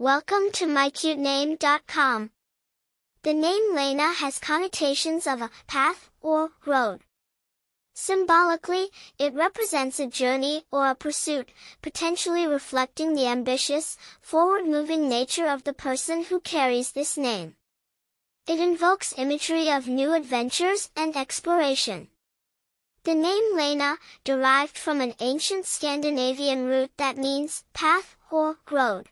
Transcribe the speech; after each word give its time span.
Welcome 0.00 0.50
to 0.52 0.64
mycutename.com. 0.64 2.30
The 3.22 3.34
name 3.34 3.74
Laina 3.74 4.14
has 4.14 4.38
connotations 4.38 5.26
of 5.26 5.42
a 5.42 5.50
path 5.66 6.08
or 6.22 6.52
road. 6.64 7.00
Symbolically, 7.92 8.88
it 9.18 9.34
represents 9.34 10.00
a 10.00 10.06
journey 10.06 10.64
or 10.72 10.88
a 10.88 10.94
pursuit, 10.94 11.50
potentially 11.82 12.46
reflecting 12.46 13.12
the 13.12 13.26
ambitious, 13.26 13.98
forward-moving 14.22 15.06
nature 15.06 15.46
of 15.46 15.64
the 15.64 15.74
person 15.74 16.24
who 16.24 16.40
carries 16.40 16.92
this 16.92 17.18
name. 17.18 17.56
It 18.46 18.58
invokes 18.58 19.12
imagery 19.18 19.70
of 19.70 19.86
new 19.86 20.14
adventures 20.14 20.88
and 20.96 21.14
exploration. 21.14 22.08
The 23.04 23.14
name 23.14 23.54
Laina, 23.54 23.98
derived 24.24 24.78
from 24.78 25.02
an 25.02 25.12
ancient 25.20 25.66
Scandinavian 25.66 26.64
root 26.64 26.90
that 26.96 27.18
means 27.18 27.64
path 27.74 28.16
or 28.30 28.56
road. 28.70 29.10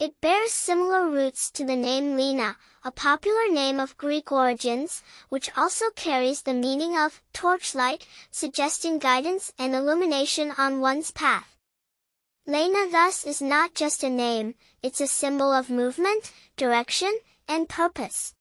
It 0.00 0.18
bears 0.22 0.54
similar 0.54 1.10
roots 1.10 1.50
to 1.50 1.62
the 1.62 1.76
name 1.76 2.16
Lena, 2.16 2.56
a 2.82 2.90
popular 2.90 3.50
name 3.50 3.78
of 3.78 3.98
Greek 3.98 4.32
origins, 4.32 5.02
which 5.28 5.54
also 5.58 5.90
carries 5.90 6.40
the 6.40 6.54
meaning 6.54 6.96
of 6.96 7.20
torchlight, 7.34 8.06
suggesting 8.30 8.98
guidance 8.98 9.52
and 9.58 9.74
illumination 9.74 10.54
on 10.56 10.80
one's 10.80 11.10
path. 11.10 11.58
Laina 12.46 12.90
thus 12.90 13.26
is 13.26 13.42
not 13.42 13.74
just 13.74 14.02
a 14.02 14.08
name, 14.08 14.54
it's 14.82 15.02
a 15.02 15.06
symbol 15.06 15.52
of 15.52 15.68
movement, 15.68 16.32
direction, 16.56 17.18
and 17.46 17.68
purpose. 17.68 18.32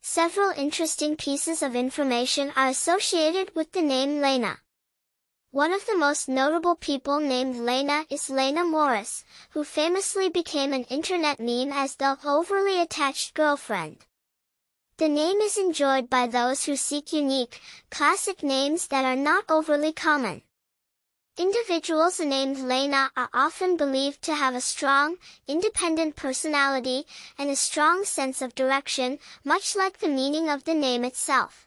Several 0.00 0.48
interesting 0.56 1.14
pieces 1.14 1.62
of 1.62 1.76
information 1.76 2.54
are 2.56 2.68
associated 2.68 3.54
with 3.54 3.72
the 3.72 3.82
name 3.82 4.22
Laina. 4.22 4.56
One 5.52 5.72
of 5.72 5.84
the 5.84 5.96
most 5.96 6.28
notable 6.28 6.76
people 6.76 7.18
named 7.18 7.56
Laina 7.56 8.06
is 8.08 8.30
Laina 8.30 8.62
Morris, 8.62 9.24
who 9.50 9.64
famously 9.64 10.28
became 10.28 10.72
an 10.72 10.84
internet 10.84 11.40
meme 11.40 11.72
as 11.72 11.96
the 11.96 12.16
overly 12.24 12.80
attached 12.80 13.34
girlfriend. 13.34 14.06
The 14.98 15.08
name 15.08 15.40
is 15.40 15.58
enjoyed 15.58 16.08
by 16.08 16.28
those 16.28 16.66
who 16.66 16.76
seek 16.76 17.12
unique, 17.12 17.60
classic 17.90 18.44
names 18.44 18.86
that 18.88 19.04
are 19.04 19.16
not 19.16 19.44
overly 19.48 19.92
common. 19.92 20.42
Individuals 21.36 22.20
named 22.20 22.58
Laina 22.58 23.10
are 23.16 23.30
often 23.32 23.76
believed 23.76 24.22
to 24.22 24.36
have 24.36 24.54
a 24.54 24.60
strong, 24.60 25.16
independent 25.48 26.14
personality 26.14 27.06
and 27.36 27.50
a 27.50 27.56
strong 27.56 28.04
sense 28.04 28.40
of 28.40 28.54
direction, 28.54 29.18
much 29.42 29.74
like 29.74 29.98
the 29.98 30.06
meaning 30.06 30.48
of 30.48 30.62
the 30.62 30.74
name 30.74 31.04
itself. 31.04 31.66